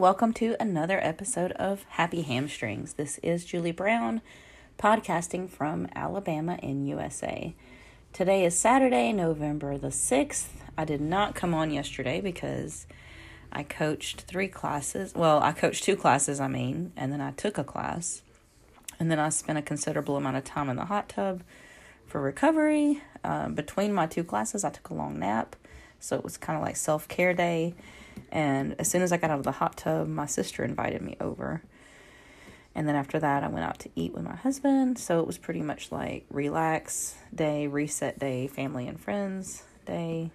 welcome 0.00 0.32
to 0.32 0.56
another 0.58 0.98
episode 1.02 1.52
of 1.52 1.82
Happy 1.90 2.22
Hamstrings. 2.22 2.94
This 2.94 3.18
is 3.18 3.44
Julie 3.44 3.70
Brown, 3.70 4.22
podcasting 4.78 5.46
from 5.46 5.88
Alabama 5.94 6.58
in 6.62 6.86
USA. 6.86 7.54
Today 8.14 8.46
is 8.46 8.58
Saturday, 8.58 9.12
November 9.12 9.76
the 9.76 9.88
6th. 9.88 10.46
I 10.78 10.86
did 10.86 11.02
not 11.02 11.34
come 11.34 11.52
on 11.52 11.70
yesterday 11.70 12.22
because 12.22 12.86
I 13.52 13.62
coached 13.62 14.22
three 14.22 14.48
classes. 14.48 15.14
Well, 15.14 15.42
I 15.42 15.52
coached 15.52 15.84
two 15.84 15.96
classes, 15.96 16.40
I 16.40 16.48
mean, 16.48 16.92
and 16.96 17.12
then 17.12 17.20
I 17.20 17.32
took 17.32 17.58
a 17.58 17.64
class. 17.64 18.22
And 18.98 19.10
then 19.10 19.18
I 19.18 19.28
spent 19.28 19.58
a 19.58 19.62
considerable 19.62 20.16
amount 20.16 20.38
of 20.38 20.44
time 20.44 20.70
in 20.70 20.76
the 20.76 20.86
hot 20.86 21.10
tub 21.10 21.42
for 22.06 22.22
recovery. 22.22 23.02
Um, 23.22 23.54
between 23.54 23.92
my 23.92 24.06
two 24.06 24.24
classes, 24.24 24.64
I 24.64 24.70
took 24.70 24.88
a 24.88 24.94
long 24.94 25.18
nap. 25.18 25.56
So 25.98 26.16
it 26.16 26.24
was 26.24 26.38
kind 26.38 26.56
of 26.56 26.64
like 26.64 26.76
self 26.76 27.06
care 27.06 27.34
day 27.34 27.74
and 28.30 28.74
as 28.78 28.88
soon 28.88 29.02
as 29.02 29.12
I 29.12 29.16
got 29.16 29.30
out 29.30 29.38
of 29.38 29.44
the 29.44 29.52
hot 29.52 29.76
tub, 29.76 30.08
my 30.08 30.26
sister 30.26 30.64
invited 30.64 31.02
me 31.02 31.16
over. 31.20 31.62
And 32.74 32.88
then 32.88 32.94
after 32.94 33.18
that, 33.18 33.42
I 33.42 33.48
went 33.48 33.64
out 33.64 33.78
to 33.80 33.90
eat 33.96 34.12
with 34.12 34.22
my 34.22 34.36
husband. 34.36 34.98
So 34.98 35.20
it 35.20 35.26
was 35.26 35.38
pretty 35.38 35.62
much 35.62 35.90
like 35.90 36.24
relax 36.30 37.16
day, 37.34 37.66
reset 37.66 38.18
day, 38.18 38.46
family 38.46 38.86
and 38.86 39.00
friends 39.00 39.64
day. 39.86 40.30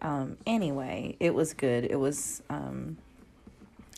Um, 0.00 0.38
anyway, 0.46 1.16
it 1.20 1.34
was 1.34 1.52
good. 1.52 1.84
It 1.84 2.00
was 2.00 2.42
um, 2.48 2.96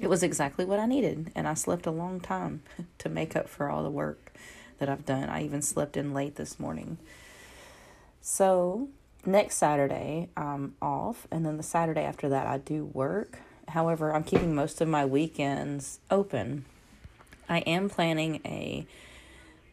it 0.00 0.08
was 0.08 0.24
exactly 0.24 0.64
what 0.64 0.80
I 0.80 0.86
needed, 0.86 1.30
and 1.36 1.46
I 1.46 1.54
slept 1.54 1.86
a 1.86 1.92
long 1.92 2.18
time 2.18 2.62
to 2.98 3.08
make 3.08 3.36
up 3.36 3.48
for 3.48 3.70
all 3.70 3.84
the 3.84 3.90
work 3.90 4.32
that 4.78 4.88
I've 4.88 5.06
done. 5.06 5.28
I 5.28 5.44
even 5.44 5.62
slept 5.62 5.96
in 5.96 6.12
late 6.12 6.34
this 6.34 6.58
morning. 6.58 6.98
So 8.20 8.88
next 9.24 9.56
Saturday 9.56 10.28
I'm 10.36 10.74
off, 10.80 11.26
and 11.30 11.44
then 11.44 11.56
the 11.56 11.62
Saturday 11.62 12.02
after 12.02 12.28
that 12.28 12.46
I 12.46 12.58
do 12.58 12.84
work. 12.84 13.38
However, 13.68 14.14
I'm 14.14 14.24
keeping 14.24 14.54
most 14.54 14.80
of 14.80 14.88
my 14.88 15.04
weekends 15.04 16.00
open. 16.10 16.64
I 17.48 17.58
am 17.60 17.88
planning 17.88 18.40
a, 18.44 18.86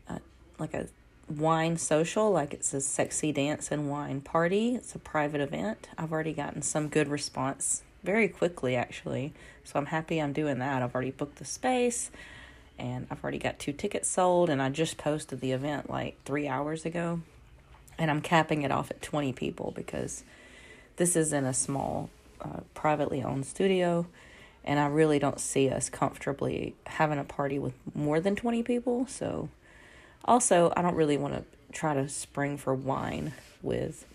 a 0.08 0.20
like 0.58 0.73
a 0.73 0.88
wine 1.30 1.77
social, 1.77 2.31
like 2.31 2.53
it's 2.53 2.73
a 2.73 2.81
sexy 2.81 3.31
dance 3.31 3.72
and 3.72 3.89
wine 3.89 4.22
party. 4.22 4.75
It's 4.75 4.95
a 4.95 5.00
private 5.00 5.42
event. 5.42 5.89
I've 5.97 6.11
already 6.11 6.33
gotten 6.33 6.61
some 6.61 6.88
good 6.88 7.08
response 7.08 7.83
very 8.03 8.27
quickly, 8.27 8.75
actually. 8.75 9.33
So 9.64 9.77
I'm 9.77 9.88
happy 9.88 10.20
I'm 10.20 10.33
doing 10.33 10.59
that. 10.59 10.81
I've 10.81 10.95
already 10.95 11.11
booked 11.11 11.38
the 11.38 11.45
space 11.45 12.11
and 12.77 13.05
I've 13.11 13.22
already 13.23 13.39
got 13.39 13.59
two 13.59 13.73
tickets 13.73 14.08
sold, 14.08 14.50
and 14.50 14.61
I 14.61 14.70
just 14.70 14.97
posted 14.97 15.42
the 15.42 15.52
event 15.52 15.89
like 15.89 16.16
three 16.23 16.47
hours 16.47 16.86
ago 16.86 17.22
and 18.00 18.09
I'm 18.09 18.22
capping 18.22 18.64
it 18.64 18.72
off 18.72 18.89
at 18.89 19.02
20 19.02 19.33
people 19.33 19.72
because 19.75 20.23
this 20.95 21.16
is 21.16 21.33
in 21.33 21.45
a 21.45 21.53
small, 21.53 22.09
uh, 22.42 22.61
privately 22.73 23.22
owned 23.22 23.45
studio, 23.45 24.08
and 24.64 24.80
I 24.80 24.88
really 24.88 25.19
don't 25.19 25.39
see 25.39 25.69
us 25.69 25.89
comfortably 25.89 26.75
having 26.88 27.20
a 27.20 27.23
party 27.23 27.59
with 27.59 27.73
more 27.94 28.20
than 28.20 28.36
20 28.36 28.64
people. 28.64 29.05
So, 29.08 29.50
also, 30.25 30.73
I 30.75 30.81
don't 30.81 30.95
really 30.95 31.17
want 31.17 31.33
to 31.36 31.44
try 31.73 31.94
to 31.94 32.08
spring 32.08 32.58
for 32.58 32.73
wine 32.73 33.33
with 33.61 34.05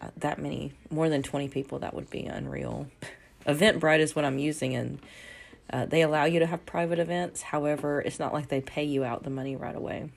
uh, 0.00 0.08
that 0.18 0.38
many, 0.38 0.72
more 0.90 1.08
than 1.08 1.22
20 1.22 1.48
people. 1.48 1.78
That 1.78 1.94
would 1.94 2.10
be 2.10 2.26
unreal. 2.26 2.86
Eventbrite 3.46 4.00
is 4.00 4.14
what 4.14 4.26
I'm 4.26 4.38
using, 4.38 4.74
and 4.74 4.98
uh, 5.72 5.86
they 5.86 6.02
allow 6.02 6.24
you 6.24 6.40
to 6.40 6.46
have 6.46 6.66
private 6.66 6.98
events. 6.98 7.40
However, 7.40 8.00
it's 8.02 8.18
not 8.18 8.34
like 8.34 8.48
they 8.48 8.60
pay 8.60 8.84
you 8.84 9.04
out 9.04 9.22
the 9.22 9.30
money 9.30 9.56
right 9.56 9.74
away. 9.74 10.10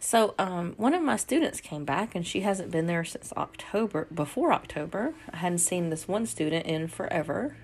So, 0.00 0.34
um, 0.38 0.74
one 0.76 0.94
of 0.94 1.02
my 1.02 1.16
students 1.16 1.60
came 1.60 1.84
back 1.84 2.14
and 2.14 2.26
she 2.26 2.42
hasn't 2.42 2.70
been 2.70 2.86
there 2.86 3.04
since 3.04 3.32
October, 3.36 4.06
before 4.14 4.52
October. 4.52 5.14
I 5.32 5.38
hadn't 5.38 5.58
seen 5.58 5.90
this 5.90 6.06
one 6.06 6.24
student 6.26 6.66
in 6.66 6.86
forever. 6.86 7.56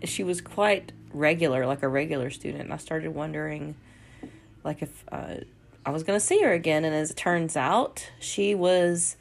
And 0.00 0.08
she 0.10 0.22
was 0.22 0.40
quite 0.40 0.92
regular, 1.12 1.66
like 1.66 1.82
a 1.82 1.88
regular 1.88 2.30
student. 2.30 2.64
And 2.64 2.72
I 2.72 2.76
started 2.76 3.14
wondering, 3.14 3.74
like, 4.62 4.80
if 4.80 5.04
uh, 5.10 5.36
I 5.84 5.90
was 5.90 6.04
going 6.04 6.18
to 6.18 6.24
see 6.24 6.40
her 6.42 6.52
again. 6.52 6.84
And 6.84 6.94
as 6.94 7.10
it 7.10 7.16
turns 7.16 7.56
out, 7.56 8.08
she 8.20 8.54
was 8.54 9.16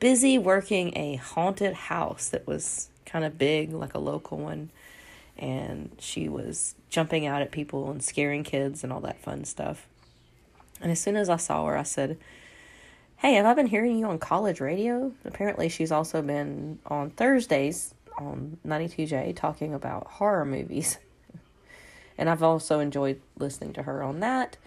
busy 0.00 0.36
working 0.36 0.96
a 0.96 1.16
haunted 1.16 1.72
house 1.72 2.28
that 2.28 2.46
was 2.46 2.90
kind 3.06 3.24
of 3.24 3.38
big, 3.38 3.72
like 3.72 3.94
a 3.94 3.98
local 3.98 4.36
one. 4.36 4.70
And 5.38 5.92
she 5.98 6.28
was 6.28 6.74
jumping 6.90 7.26
out 7.26 7.40
at 7.40 7.52
people 7.52 7.90
and 7.90 8.02
scaring 8.02 8.44
kids 8.44 8.84
and 8.84 8.92
all 8.92 9.00
that 9.00 9.20
fun 9.20 9.44
stuff. 9.44 9.88
And 10.84 10.92
as 10.92 11.00
soon 11.00 11.16
as 11.16 11.30
I 11.30 11.36
saw 11.36 11.64
her, 11.64 11.78
I 11.78 11.82
said, 11.82 12.18
Hey, 13.16 13.32
have 13.34 13.46
I 13.46 13.54
been 13.54 13.68
hearing 13.68 13.98
you 13.98 14.04
on 14.04 14.18
college 14.18 14.60
radio? 14.60 15.12
Apparently, 15.24 15.70
she's 15.70 15.90
also 15.90 16.20
been 16.20 16.78
on 16.84 17.08
Thursdays 17.08 17.94
on 18.18 18.58
92J 18.66 19.34
talking 19.34 19.72
about 19.72 20.06
horror 20.06 20.44
movies. 20.44 20.98
and 22.18 22.28
I've 22.28 22.42
also 22.42 22.80
enjoyed 22.80 23.22
listening 23.38 23.72
to 23.72 23.84
her 23.84 24.02
on 24.02 24.20
that. 24.20 24.58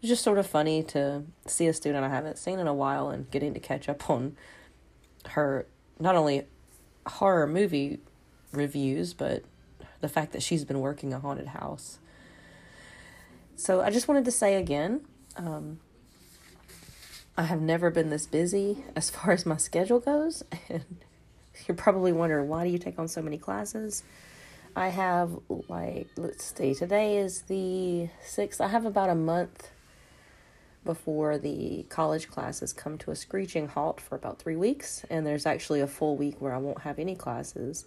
It's 0.00 0.08
just 0.08 0.24
sort 0.24 0.38
of 0.38 0.46
funny 0.46 0.82
to 0.84 1.24
see 1.46 1.66
a 1.66 1.74
student 1.74 2.02
I 2.02 2.08
haven't 2.08 2.38
seen 2.38 2.58
in 2.58 2.66
a 2.66 2.72
while 2.72 3.10
and 3.10 3.30
getting 3.30 3.52
to 3.52 3.60
catch 3.60 3.90
up 3.90 4.08
on 4.08 4.38
her 5.26 5.66
not 6.00 6.16
only 6.16 6.46
horror 7.06 7.46
movie 7.46 7.98
reviews, 8.52 9.12
but 9.12 9.44
the 10.00 10.08
fact 10.08 10.32
that 10.32 10.42
she's 10.42 10.64
been 10.64 10.80
working 10.80 11.12
a 11.12 11.20
haunted 11.20 11.48
house. 11.48 11.98
So 13.54 13.82
I 13.82 13.90
just 13.90 14.08
wanted 14.08 14.24
to 14.24 14.30
say 14.30 14.54
again, 14.54 15.02
um, 15.38 15.78
I 17.36 17.44
have 17.44 17.60
never 17.60 17.90
been 17.90 18.10
this 18.10 18.26
busy 18.26 18.84
as 18.96 19.10
far 19.10 19.32
as 19.32 19.46
my 19.46 19.56
schedule 19.56 20.00
goes. 20.00 20.42
And 20.68 20.84
you're 21.66 21.76
probably 21.76 22.12
wondering, 22.12 22.48
why 22.48 22.64
do 22.64 22.70
you 22.70 22.78
take 22.78 22.98
on 22.98 23.08
so 23.08 23.20
many 23.20 23.36
classes? 23.36 24.04
I 24.76 24.88
have, 24.88 25.36
like, 25.68 26.08
let's 26.16 26.54
see, 26.56 26.72
today 26.72 27.16
is 27.18 27.42
the 27.42 28.08
6th. 28.24 28.60
I 28.60 28.68
have 28.68 28.86
about 28.86 29.10
a 29.10 29.14
month 29.16 29.70
before 30.84 31.36
the 31.36 31.84
college 31.88 32.28
classes 32.28 32.72
come 32.72 32.96
to 32.98 33.10
a 33.10 33.16
screeching 33.16 33.66
halt 33.66 34.00
for 34.00 34.14
about 34.14 34.38
three 34.38 34.54
weeks. 34.54 35.04
And 35.10 35.26
there's 35.26 35.46
actually 35.46 35.80
a 35.80 35.88
full 35.88 36.16
week 36.16 36.36
where 36.40 36.54
I 36.54 36.58
won't 36.58 36.82
have 36.82 36.98
any 37.00 37.16
classes. 37.16 37.86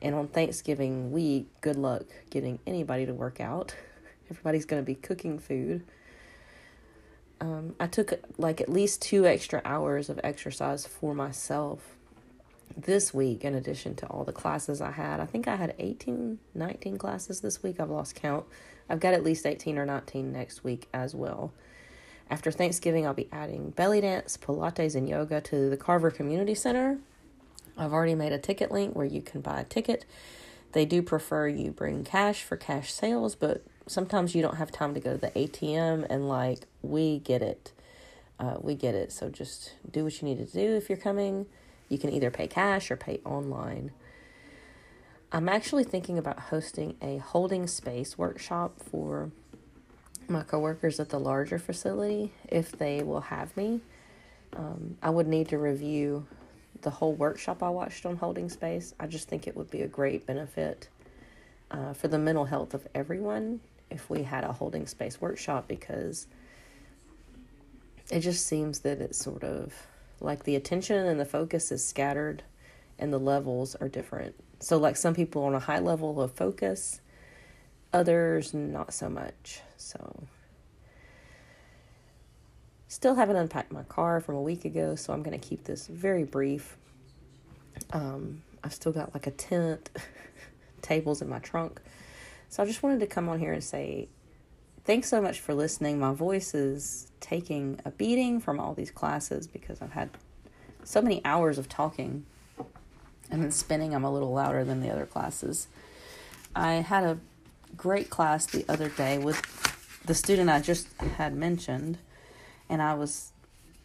And 0.00 0.14
on 0.14 0.28
Thanksgiving 0.28 1.12
week, 1.12 1.48
good 1.60 1.76
luck 1.76 2.04
getting 2.30 2.60
anybody 2.66 3.04
to 3.04 3.12
work 3.12 3.40
out. 3.40 3.74
Everybody's 4.30 4.64
going 4.64 4.82
to 4.82 4.86
be 4.86 4.94
cooking 4.94 5.38
food 5.38 5.84
um, 7.42 7.74
I 7.80 7.88
took 7.88 8.12
like 8.38 8.60
at 8.60 8.68
least 8.68 9.02
two 9.02 9.26
extra 9.26 9.60
hours 9.64 10.08
of 10.08 10.20
exercise 10.22 10.86
for 10.86 11.12
myself 11.12 11.96
this 12.76 13.12
week 13.12 13.44
in 13.44 13.56
addition 13.56 13.96
to 13.96 14.06
all 14.06 14.22
the 14.22 14.32
classes 14.32 14.80
I 14.80 14.92
had. 14.92 15.18
I 15.18 15.26
think 15.26 15.48
I 15.48 15.56
had 15.56 15.74
18, 15.76 16.38
19 16.54 16.98
classes 16.98 17.40
this 17.40 17.60
week. 17.60 17.80
I've 17.80 17.90
lost 17.90 18.14
count. 18.14 18.44
I've 18.88 19.00
got 19.00 19.12
at 19.12 19.24
least 19.24 19.44
18 19.44 19.76
or 19.76 19.84
19 19.84 20.32
next 20.32 20.62
week 20.62 20.86
as 20.94 21.16
well. 21.16 21.52
After 22.30 22.52
Thanksgiving, 22.52 23.08
I'll 23.08 23.12
be 23.12 23.28
adding 23.32 23.70
belly 23.70 24.00
dance, 24.00 24.36
Pilates, 24.36 24.94
and 24.94 25.08
yoga 25.08 25.40
to 25.40 25.68
the 25.68 25.76
Carver 25.76 26.12
Community 26.12 26.54
Center. 26.54 26.98
I've 27.76 27.92
already 27.92 28.14
made 28.14 28.32
a 28.32 28.38
ticket 28.38 28.70
link 28.70 28.94
where 28.94 29.04
you 29.04 29.20
can 29.20 29.40
buy 29.40 29.60
a 29.60 29.64
ticket. 29.64 30.04
They 30.70 30.84
do 30.84 31.02
prefer 31.02 31.48
you 31.48 31.72
bring 31.72 32.04
cash 32.04 32.44
for 32.44 32.56
cash 32.56 32.92
sales, 32.92 33.34
but 33.34 33.64
sometimes 33.92 34.34
you 34.34 34.42
don't 34.42 34.56
have 34.56 34.72
time 34.72 34.94
to 34.94 35.00
go 35.00 35.12
to 35.12 35.18
the 35.18 35.30
ATM 35.30 36.06
and 36.08 36.28
like 36.28 36.66
we 36.82 37.18
get 37.20 37.42
it. 37.42 37.72
Uh, 38.40 38.56
we 38.60 38.74
get 38.74 38.94
it. 38.94 39.12
So 39.12 39.28
just 39.28 39.74
do 39.88 40.04
what 40.04 40.20
you 40.20 40.26
need 40.28 40.38
to 40.38 40.46
do 40.46 40.74
if 40.74 40.88
you're 40.88 40.98
coming. 40.98 41.46
You 41.88 41.98
can 41.98 42.10
either 42.10 42.30
pay 42.30 42.46
cash 42.46 42.90
or 42.90 42.96
pay 42.96 43.20
online. 43.24 43.92
I'm 45.30 45.48
actually 45.48 45.84
thinking 45.84 46.18
about 46.18 46.38
hosting 46.38 46.96
a 47.00 47.18
holding 47.18 47.66
space 47.66 48.18
workshop 48.18 48.80
for 48.90 49.30
my 50.28 50.42
coworkers 50.42 50.98
at 51.00 51.10
the 51.10 51.20
larger 51.20 51.58
facility 51.58 52.32
if 52.48 52.72
they 52.72 53.02
will 53.02 53.20
have 53.20 53.56
me. 53.56 53.80
Um, 54.54 54.96
I 55.02 55.10
would 55.10 55.26
need 55.26 55.48
to 55.48 55.58
review 55.58 56.26
the 56.82 56.90
whole 56.90 57.14
workshop 57.14 57.62
I 57.62 57.70
watched 57.70 58.04
on 58.04 58.16
holding 58.16 58.48
space. 58.48 58.94
I 58.98 59.06
just 59.06 59.28
think 59.28 59.46
it 59.46 59.56
would 59.56 59.70
be 59.70 59.82
a 59.82 59.88
great 59.88 60.26
benefit 60.26 60.88
uh, 61.70 61.92
for 61.94 62.08
the 62.08 62.18
mental 62.18 62.44
health 62.44 62.74
of 62.74 62.86
everyone 62.94 63.60
if 63.92 64.10
we 64.10 64.22
had 64.22 64.44
a 64.44 64.52
holding 64.52 64.86
space 64.86 65.20
workshop 65.20 65.68
because 65.68 66.26
it 68.10 68.20
just 68.20 68.46
seems 68.46 68.80
that 68.80 69.00
it's 69.00 69.18
sort 69.18 69.44
of 69.44 69.72
like 70.20 70.44
the 70.44 70.56
attention 70.56 71.06
and 71.06 71.20
the 71.20 71.24
focus 71.24 71.72
is 71.72 71.84
scattered 71.84 72.42
and 72.98 73.12
the 73.12 73.18
levels 73.18 73.74
are 73.76 73.88
different. 73.88 74.34
So, 74.60 74.78
like 74.78 74.96
some 74.96 75.14
people 75.14 75.44
on 75.44 75.54
a 75.54 75.58
high 75.58 75.80
level 75.80 76.20
of 76.20 76.32
focus, 76.32 77.00
others 77.92 78.54
not 78.54 78.94
so 78.94 79.08
much. 79.08 79.60
So, 79.76 80.24
still 82.86 83.14
haven't 83.14 83.36
unpacked 83.36 83.72
my 83.72 83.82
car 83.82 84.20
from 84.20 84.36
a 84.36 84.42
week 84.42 84.64
ago, 84.64 84.94
so 84.94 85.12
I'm 85.12 85.22
going 85.22 85.38
to 85.38 85.48
keep 85.48 85.64
this 85.64 85.86
very 85.86 86.24
brief. 86.24 86.76
Um, 87.92 88.42
I've 88.62 88.72
still 88.72 88.92
got 88.92 89.14
like 89.14 89.26
a 89.26 89.32
tent, 89.32 89.90
tables 90.82 91.22
in 91.22 91.28
my 91.28 91.38
trunk. 91.40 91.80
So 92.52 92.62
I 92.62 92.66
just 92.66 92.82
wanted 92.82 93.00
to 93.00 93.06
come 93.06 93.30
on 93.30 93.38
here 93.38 93.54
and 93.54 93.64
say 93.64 94.10
thanks 94.84 95.08
so 95.08 95.22
much 95.22 95.40
for 95.40 95.54
listening. 95.54 95.98
My 95.98 96.12
voice 96.12 96.52
is 96.52 97.10
taking 97.18 97.80
a 97.86 97.90
beating 97.90 98.40
from 98.40 98.60
all 98.60 98.74
these 98.74 98.90
classes 98.90 99.46
because 99.46 99.80
I've 99.80 99.92
had 99.92 100.10
so 100.84 101.00
many 101.00 101.24
hours 101.24 101.56
of 101.56 101.66
talking. 101.70 102.26
And 103.30 103.42
then 103.42 103.52
spinning, 103.52 103.94
I'm 103.94 104.04
a 104.04 104.12
little 104.12 104.34
louder 104.34 104.64
than 104.64 104.80
the 104.80 104.90
other 104.90 105.06
classes. 105.06 105.68
I 106.54 106.72
had 106.72 107.04
a 107.04 107.18
great 107.74 108.10
class 108.10 108.44
the 108.44 108.66
other 108.68 108.90
day 108.90 109.16
with 109.16 109.40
the 110.04 110.14
student 110.14 110.50
I 110.50 110.60
just 110.60 110.92
had 111.16 111.34
mentioned, 111.34 111.96
and 112.68 112.82
I 112.82 112.92
was 112.92 113.32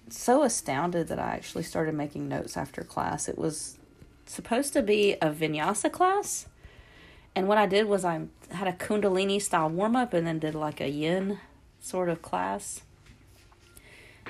so 0.10 0.44
astounded 0.44 1.08
that 1.08 1.20
I 1.20 1.30
actually 1.36 1.64
started 1.64 1.96
making 1.96 2.28
notes 2.28 2.58
after 2.58 2.84
class. 2.84 3.30
It 3.30 3.38
was 3.38 3.78
supposed 4.26 4.74
to 4.74 4.82
be 4.82 5.14
a 5.22 5.30
vinyasa 5.30 5.90
class, 5.90 6.48
and 7.38 7.48
what 7.48 7.60
I 7.60 7.68
did 7.68 7.86
was 7.86 8.04
I 8.04 8.22
had 8.50 8.68
a 8.68 8.74
Kundalini 8.74 9.40
style 9.40 9.70
warm 9.70 9.96
up 9.96 10.12
and 10.12 10.26
then 10.26 10.40
did 10.40 10.56
like 10.56 10.82
a 10.82 10.90
yin 10.90 11.38
sort 11.80 12.10
of 12.10 12.24
class. 12.24 12.82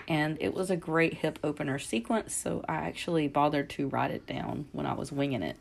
And 0.10 0.38
it 0.42 0.54
was 0.54 0.70
a 0.70 0.76
great 0.76 1.14
hip 1.14 1.40
opener 1.42 1.80
sequence, 1.80 2.36
so 2.36 2.66
I 2.68 2.76
actually 2.76 3.30
bothered 3.30 3.70
to 3.72 3.88
write 3.88 4.12
it 4.12 4.28
down 4.28 4.66
when 4.74 4.86
I 4.86 4.94
was 4.94 5.14
winging 5.14 5.42
it. 5.42 5.56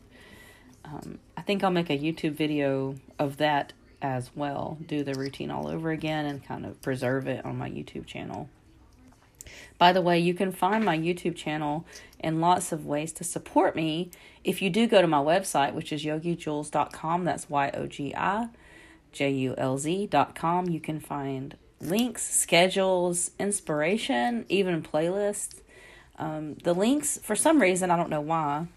Um, 0.83 1.19
I 1.37 1.41
think 1.41 1.63
I'll 1.63 1.71
make 1.71 1.89
a 1.89 1.97
YouTube 1.97 2.33
video 2.33 2.95
of 3.17 3.37
that 3.37 3.71
as 4.01 4.29
well, 4.35 4.77
do 4.85 5.05
the 5.05 5.13
routine 5.13 5.49
all 5.49 5.69
over 5.69 5.91
again 5.91 6.25
and 6.25 6.43
kind 6.43 6.65
of 6.65 6.81
preserve 6.81 7.27
it 7.27 7.45
on 7.45 7.57
my 7.57 7.69
YouTube 7.69 8.05
channel. 8.05 8.49
By 9.77 9.93
the 9.93 10.01
way, 10.01 10.19
you 10.19 10.33
can 10.33 10.51
find 10.51 10.83
my 10.83 10.97
YouTube 10.97 11.35
channel 11.35 11.85
and 12.19 12.41
lots 12.41 12.71
of 12.71 12.85
ways 12.85 13.11
to 13.13 13.23
support 13.23 13.75
me 13.75 14.11
if 14.43 14.61
you 14.61 14.69
do 14.69 14.87
go 14.87 15.01
to 15.01 15.07
my 15.07 15.19
website, 15.19 15.73
which 15.73 15.91
is 15.91 16.03
yogijulz.com. 16.03 17.25
That's 17.25 17.49
Y 17.49 17.71
O 17.73 17.87
G 17.87 18.13
I 18.15 18.49
J 19.11 19.31
U 19.31 19.55
L 19.57 19.77
Z.com. 19.77 20.69
You 20.69 20.79
can 20.79 20.99
find 20.99 21.55
links, 21.79 22.23
schedules, 22.23 23.31
inspiration, 23.39 24.45
even 24.49 24.81
playlists. 24.81 25.61
Um, 26.17 26.55
the 26.63 26.73
links, 26.73 27.19
for 27.21 27.35
some 27.35 27.61
reason, 27.61 27.91
I 27.91 27.95
don't 27.95 28.09
know 28.09 28.21
why, 28.21 28.67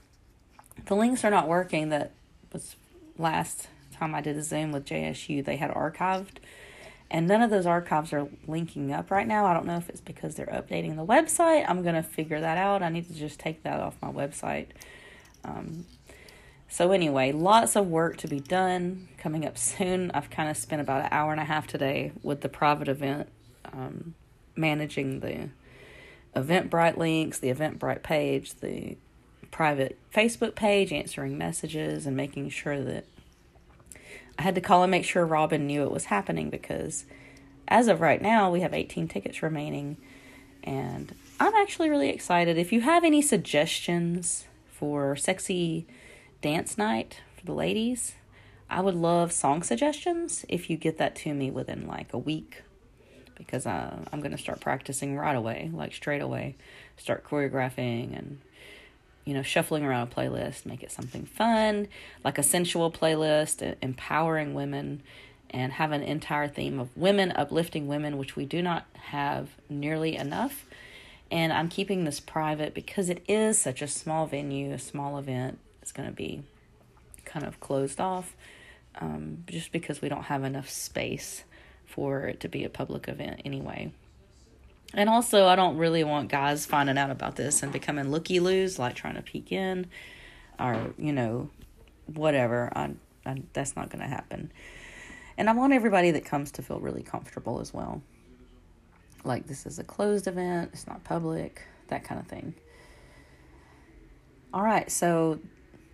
the 0.86 0.94
links 0.94 1.24
are 1.24 1.30
not 1.30 1.48
working. 1.48 1.88
That 1.88 2.12
was 2.52 2.76
last 3.16 3.68
time 3.94 4.14
I 4.14 4.20
did 4.20 4.36
a 4.36 4.42
Zoom 4.42 4.72
with 4.72 4.86
JSU, 4.86 5.44
they 5.44 5.56
had 5.56 5.70
archived. 5.70 6.38
And 7.10 7.26
none 7.26 7.42
of 7.42 7.50
those 7.50 7.66
archives 7.66 8.12
are 8.12 8.28
linking 8.46 8.92
up 8.92 9.10
right 9.10 9.26
now. 9.26 9.46
I 9.46 9.52
don't 9.52 9.66
know 9.66 9.76
if 9.76 9.88
it's 9.88 10.00
because 10.00 10.36
they're 10.36 10.46
updating 10.46 10.96
the 10.96 11.04
website. 11.04 11.64
I'm 11.68 11.82
going 11.82 11.96
to 11.96 12.04
figure 12.04 12.40
that 12.40 12.56
out. 12.56 12.82
I 12.82 12.88
need 12.88 13.08
to 13.08 13.14
just 13.14 13.40
take 13.40 13.64
that 13.64 13.80
off 13.80 13.96
my 14.00 14.12
website. 14.12 14.66
Um, 15.42 15.86
so, 16.68 16.92
anyway, 16.92 17.32
lots 17.32 17.74
of 17.74 17.88
work 17.88 18.16
to 18.18 18.28
be 18.28 18.38
done 18.38 19.08
coming 19.18 19.44
up 19.44 19.58
soon. 19.58 20.12
I've 20.12 20.30
kind 20.30 20.48
of 20.48 20.56
spent 20.56 20.80
about 20.80 21.02
an 21.02 21.08
hour 21.10 21.32
and 21.32 21.40
a 21.40 21.44
half 21.44 21.66
today 21.66 22.12
with 22.22 22.42
the 22.42 22.48
private 22.48 22.86
event, 22.86 23.28
um, 23.72 24.14
managing 24.54 25.18
the 25.18 25.48
Eventbrite 26.36 26.96
links, 26.96 27.40
the 27.40 27.52
Eventbrite 27.52 28.04
page, 28.04 28.54
the 28.60 28.96
private 29.50 29.98
Facebook 30.14 30.54
page, 30.54 30.92
answering 30.92 31.36
messages, 31.36 32.06
and 32.06 32.16
making 32.16 32.48
sure 32.50 32.80
that 32.84 33.04
I 34.40 34.42
had 34.42 34.54
to 34.54 34.62
call 34.62 34.82
and 34.82 34.90
make 34.90 35.04
sure 35.04 35.26
Robin 35.26 35.66
knew 35.66 35.82
it 35.82 35.90
was 35.90 36.06
happening 36.06 36.48
because 36.48 37.04
as 37.68 37.88
of 37.88 38.00
right 38.00 38.22
now, 38.22 38.50
we 38.50 38.62
have 38.62 38.72
18 38.72 39.06
tickets 39.06 39.42
remaining. 39.42 39.98
And 40.64 41.14
I'm 41.38 41.54
actually 41.56 41.90
really 41.90 42.08
excited. 42.08 42.56
If 42.56 42.72
you 42.72 42.80
have 42.80 43.04
any 43.04 43.20
suggestions 43.20 44.46
for 44.72 45.14
sexy 45.14 45.86
dance 46.40 46.78
night 46.78 47.20
for 47.36 47.44
the 47.44 47.52
ladies, 47.52 48.14
I 48.70 48.80
would 48.80 48.94
love 48.94 49.30
song 49.30 49.62
suggestions 49.62 50.46
if 50.48 50.70
you 50.70 50.78
get 50.78 50.96
that 50.96 51.16
to 51.16 51.34
me 51.34 51.50
within 51.50 51.86
like 51.86 52.14
a 52.14 52.18
week 52.18 52.62
because 53.34 53.66
uh, 53.66 53.94
I'm 54.10 54.20
going 54.20 54.32
to 54.32 54.38
start 54.38 54.62
practicing 54.62 55.18
right 55.18 55.36
away, 55.36 55.70
like 55.70 55.92
straight 55.92 56.22
away. 56.22 56.56
Start 56.96 57.26
choreographing 57.26 58.18
and 58.18 58.40
you 59.30 59.36
know, 59.36 59.42
shuffling 59.42 59.84
around 59.84 60.08
a 60.08 60.12
playlist, 60.12 60.66
make 60.66 60.82
it 60.82 60.90
something 60.90 61.24
fun, 61.24 61.86
like 62.24 62.36
a 62.36 62.42
sensual 62.42 62.90
playlist, 62.90 63.76
empowering 63.80 64.54
women, 64.54 65.04
and 65.50 65.74
have 65.74 65.92
an 65.92 66.02
entire 66.02 66.48
theme 66.48 66.80
of 66.80 66.88
women, 66.96 67.30
uplifting 67.30 67.86
women, 67.86 68.18
which 68.18 68.34
we 68.34 68.44
do 68.44 68.60
not 68.60 68.86
have 68.94 69.50
nearly 69.68 70.16
enough. 70.16 70.66
And 71.30 71.52
I'm 71.52 71.68
keeping 71.68 72.02
this 72.02 72.18
private 72.18 72.74
because 72.74 73.08
it 73.08 73.22
is 73.28 73.56
such 73.56 73.82
a 73.82 73.86
small 73.86 74.26
venue, 74.26 74.72
a 74.72 74.80
small 74.80 75.16
event. 75.16 75.60
It's 75.80 75.92
going 75.92 76.08
to 76.08 76.14
be 76.14 76.42
kind 77.24 77.46
of 77.46 77.60
closed 77.60 78.00
off 78.00 78.34
um, 79.00 79.44
just 79.46 79.70
because 79.70 80.02
we 80.02 80.08
don't 80.08 80.24
have 80.24 80.42
enough 80.42 80.68
space 80.68 81.44
for 81.86 82.22
it 82.22 82.40
to 82.40 82.48
be 82.48 82.64
a 82.64 82.68
public 82.68 83.06
event 83.06 83.42
anyway. 83.44 83.92
And 84.94 85.08
also, 85.08 85.46
I 85.46 85.56
don't 85.56 85.76
really 85.76 86.02
want 86.02 86.28
guys 86.30 86.66
finding 86.66 86.98
out 86.98 87.10
about 87.10 87.36
this 87.36 87.62
and 87.62 87.72
becoming 87.72 88.10
looky 88.10 88.40
loos, 88.40 88.78
like 88.78 88.94
trying 88.94 89.14
to 89.14 89.22
peek 89.22 89.52
in, 89.52 89.86
or 90.58 90.94
you 90.98 91.12
know, 91.12 91.50
whatever. 92.06 92.72
I, 92.74 92.90
I 93.24 93.42
that's 93.52 93.76
not 93.76 93.90
going 93.90 94.02
to 94.02 94.08
happen. 94.08 94.50
And 95.38 95.48
I 95.48 95.52
want 95.52 95.72
everybody 95.72 96.10
that 96.12 96.24
comes 96.24 96.50
to 96.52 96.62
feel 96.62 96.80
really 96.80 97.02
comfortable 97.02 97.60
as 97.60 97.72
well. 97.72 98.02
Like 99.22 99.46
this 99.46 99.64
is 99.64 99.78
a 99.78 99.84
closed 99.84 100.26
event; 100.26 100.70
it's 100.72 100.86
not 100.86 101.04
public, 101.04 101.62
that 101.88 102.02
kind 102.02 102.20
of 102.20 102.26
thing. 102.26 102.54
All 104.52 104.62
right, 104.62 104.90
so 104.90 105.38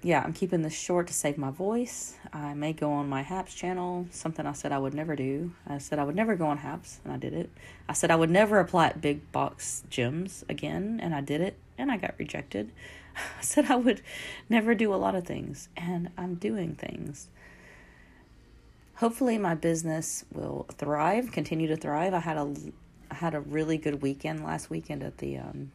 yeah, 0.02 0.22
I'm 0.22 0.32
keeping 0.32 0.62
this 0.62 0.74
short 0.78 1.06
to 1.08 1.14
save 1.14 1.38
my 1.38 1.50
voice. 1.50 2.16
I 2.32 2.54
may 2.54 2.72
go 2.72 2.92
on 2.92 3.08
my 3.08 3.22
Haps 3.22 3.54
channel, 3.54 4.06
something 4.10 4.46
I 4.46 4.52
said 4.52 4.70
I 4.70 4.78
would 4.78 4.94
never 4.94 5.16
do. 5.16 5.52
I 5.66 5.78
said 5.78 5.98
I 5.98 6.04
would 6.04 6.14
never 6.14 6.36
go 6.36 6.46
on 6.46 6.58
Haps, 6.58 7.00
and 7.04 7.12
I 7.12 7.16
did 7.16 7.32
it. 7.32 7.50
I 7.88 7.92
said 7.92 8.10
I 8.10 8.16
would 8.16 8.30
never 8.30 8.60
apply 8.60 8.88
at 8.88 9.00
big 9.00 9.32
box 9.32 9.84
gyms 9.90 10.48
again, 10.48 11.00
and 11.02 11.14
I 11.14 11.22
did 11.22 11.40
it, 11.40 11.56
and 11.78 11.90
I 11.90 11.96
got 11.96 12.14
rejected. 12.18 12.70
I 13.16 13.42
said 13.42 13.70
I 13.70 13.76
would 13.76 14.02
never 14.48 14.74
do 14.74 14.92
a 14.92 14.96
lot 14.96 15.14
of 15.14 15.26
things, 15.26 15.68
and 15.76 16.10
I'm 16.18 16.34
doing 16.34 16.74
things. 16.74 17.28
Hopefully, 18.96 19.38
my 19.38 19.54
business 19.54 20.24
will 20.32 20.66
thrive, 20.76 21.32
continue 21.32 21.68
to 21.68 21.76
thrive. 21.76 22.14
I 22.14 22.20
had 22.20 22.36
a, 22.36 22.54
I 23.10 23.14
had 23.14 23.34
a 23.34 23.40
really 23.40 23.78
good 23.78 24.02
weekend 24.02 24.44
last 24.44 24.70
weekend 24.70 25.02
at 25.02 25.18
the, 25.18 25.38
um, 25.38 25.72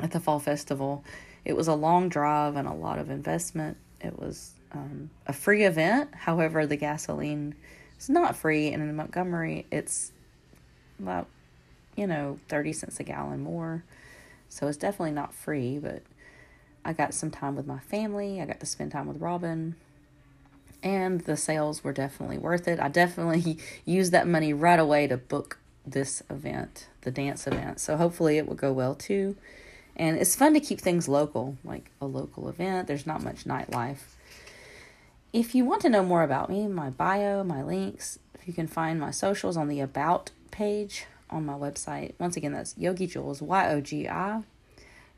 at 0.00 0.12
the 0.12 0.20
fall 0.20 0.38
festival 0.38 1.04
it 1.44 1.56
was 1.56 1.68
a 1.68 1.74
long 1.74 2.08
drive 2.08 2.56
and 2.56 2.66
a 2.66 2.72
lot 2.72 2.98
of 2.98 3.10
investment. 3.10 3.76
It 4.00 4.18
was 4.18 4.52
um, 4.72 5.10
a 5.26 5.32
free 5.32 5.64
event. 5.64 6.14
However, 6.14 6.66
the 6.66 6.76
gasoline 6.76 7.54
is 7.98 8.08
not 8.08 8.36
free, 8.36 8.68
and 8.68 8.82
in 8.82 8.96
Montgomery, 8.96 9.66
it's 9.70 10.12
about 10.98 11.26
you 11.96 12.06
know 12.06 12.38
thirty 12.48 12.72
cents 12.72 13.00
a 13.00 13.04
gallon 13.04 13.42
more. 13.42 13.84
So 14.48 14.68
it's 14.68 14.76
definitely 14.76 15.12
not 15.12 15.34
free, 15.34 15.78
but 15.78 16.02
I 16.84 16.92
got 16.92 17.14
some 17.14 17.30
time 17.30 17.56
with 17.56 17.66
my 17.66 17.78
family. 17.78 18.40
I 18.40 18.46
got 18.46 18.60
to 18.60 18.66
spend 18.66 18.92
time 18.92 19.06
with 19.06 19.20
Robin. 19.20 19.74
And 20.82 21.22
the 21.22 21.36
sales 21.36 21.82
were 21.82 21.94
definitely 21.94 22.36
worth 22.36 22.68
it. 22.68 22.78
I 22.78 22.88
definitely 22.88 23.58
used 23.86 24.12
that 24.12 24.28
money 24.28 24.52
right 24.52 24.78
away 24.78 25.06
to 25.06 25.16
book 25.16 25.58
this 25.86 26.22
event, 26.28 26.88
the 27.00 27.10
dance 27.10 27.46
event. 27.46 27.80
So 27.80 27.96
hopefully 27.96 28.36
it 28.38 28.46
will 28.46 28.54
go 28.54 28.72
well 28.72 28.94
too. 28.94 29.36
And 29.96 30.16
it's 30.16 30.34
fun 30.34 30.54
to 30.54 30.60
keep 30.60 30.80
things 30.80 31.08
local, 31.08 31.56
like 31.64 31.90
a 32.00 32.06
local 32.06 32.48
event. 32.48 32.88
There's 32.88 33.06
not 33.06 33.22
much 33.22 33.44
nightlife. 33.44 33.98
If 35.32 35.54
you 35.54 35.64
want 35.64 35.82
to 35.82 35.88
know 35.88 36.02
more 36.02 36.22
about 36.22 36.50
me, 36.50 36.66
my 36.66 36.90
bio, 36.90 37.44
my 37.44 37.62
links, 37.62 38.18
you 38.44 38.52
can 38.52 38.66
find 38.66 39.00
my 39.00 39.10
socials 39.10 39.56
on 39.56 39.68
the 39.68 39.80
About 39.80 40.30
page 40.50 41.06
on 41.30 41.46
my 41.46 41.54
website. 41.54 42.12
Once 42.18 42.36
again, 42.36 42.52
that's 42.52 42.76
Yogi 42.76 43.08
Julz, 43.08 43.40
Y 43.40 43.68
O 43.70 43.80
G 43.80 44.08
I 44.08 44.42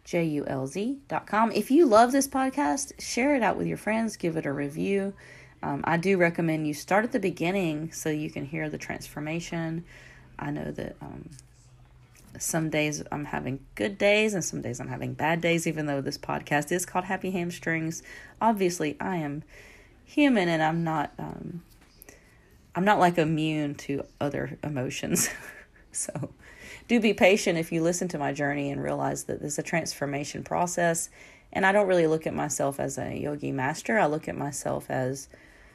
J 0.04 0.24
U 0.24 0.44
L 0.46 0.66
Z 0.66 0.98
dot 1.08 1.26
com. 1.26 1.50
If 1.52 1.70
you 1.70 1.84
love 1.84 2.12
this 2.12 2.28
podcast, 2.28 3.00
share 3.00 3.34
it 3.34 3.42
out 3.42 3.56
with 3.56 3.66
your 3.66 3.76
friends, 3.76 4.16
give 4.16 4.36
it 4.36 4.46
a 4.46 4.52
review. 4.52 5.12
Um, 5.62 5.82
I 5.84 5.96
do 5.96 6.16
recommend 6.16 6.66
you 6.66 6.74
start 6.74 7.04
at 7.04 7.12
the 7.12 7.18
beginning 7.18 7.90
so 7.92 8.08
you 8.08 8.30
can 8.30 8.44
hear 8.44 8.70
the 8.70 8.78
transformation. 8.78 9.84
I 10.38 10.50
know 10.50 10.70
that 10.70 10.96
um, 11.00 11.30
some 12.38 12.70
days 12.70 13.02
I'm 13.10 13.26
having 13.26 13.60
good 13.74 13.98
days 13.98 14.34
and 14.34 14.44
some 14.44 14.62
days 14.62 14.80
I'm 14.80 14.88
having 14.88 15.14
bad 15.14 15.40
days, 15.40 15.66
even 15.66 15.86
though 15.86 16.00
this 16.00 16.18
podcast 16.18 16.72
is 16.72 16.86
called 16.86 17.04
Happy 17.04 17.30
Hamstrings. 17.30 18.02
Obviously, 18.40 18.96
I 19.00 19.16
am 19.16 19.42
human 20.04 20.48
and 20.48 20.62
I'm 20.62 20.84
not 20.84 21.12
um, 21.18 21.62
I'm 22.74 22.84
not 22.84 22.98
like 22.98 23.18
immune 23.18 23.74
to 23.76 24.04
other 24.20 24.58
emotions. 24.62 25.28
so 25.92 26.30
do 26.88 27.00
be 27.00 27.14
patient 27.14 27.58
if 27.58 27.72
you 27.72 27.82
listen 27.82 28.08
to 28.08 28.18
my 28.18 28.32
journey 28.32 28.70
and 28.70 28.82
realize 28.82 29.24
that 29.24 29.40
this 29.40 29.54
is 29.54 29.58
a 29.58 29.62
transformation 29.62 30.44
process. 30.44 31.08
And 31.52 31.64
I 31.64 31.72
don't 31.72 31.88
really 31.88 32.06
look 32.06 32.26
at 32.26 32.34
myself 32.34 32.78
as 32.78 32.98
a 32.98 33.16
yogi 33.16 33.50
master. 33.50 33.98
I 33.98 34.06
look 34.06 34.28
at 34.28 34.36
myself 34.36 34.90
as 34.90 35.28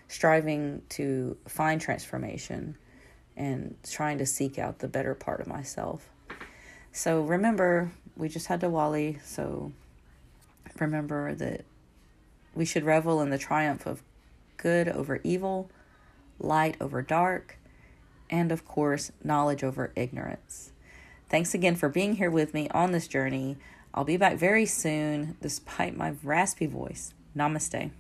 striving 0.08 0.84
to 0.90 1.38
find 1.48 1.82
transformation 1.82 2.78
and 3.36 3.76
trying 3.90 4.18
to 4.20 4.26
seek 4.26 4.60
out 4.60 4.80
the 4.80 4.88
better 4.88 5.16
part 5.16 5.42
of 5.42 5.48
myself. 5.48 6.10
So 6.92 7.22
remember, 7.22 7.92
we 8.18 8.28
just 8.30 8.48
had 8.48 8.62
Diwali, 8.62 9.24
so 9.24 9.72
remember 10.80 11.34
that 11.36 11.64
we 12.54 12.66
should 12.66 12.84
revel 12.84 13.22
in 13.22 13.30
the 13.30 13.38
triumph 13.38 13.86
of 13.86 14.04
good 14.58 14.90
over 14.90 15.22
evil, 15.24 15.70
light 16.40 16.76
over 16.82 17.02
dark, 17.02 17.58
and 18.30 18.52
of 18.52 18.66
course, 18.66 19.12
knowledge 19.24 19.64
over 19.64 19.92
ignorance. 19.96 20.72
Thanks 21.30 21.54
again 21.54 21.76
for 21.76 21.90
being 21.90 22.16
here 22.16 22.30
with 22.30 22.54
me 22.54 22.68
on 22.70 22.92
this 22.92 23.08
journey. 23.08 23.58
I'll 23.94 24.04
be 24.04 24.18
back 24.18 24.38
very 24.38 24.66
soon, 24.66 25.38
despite 25.42 25.96
my 25.96 26.14
raspy 26.24 26.66
voice. 26.66 27.14
Namaste. 27.36 27.92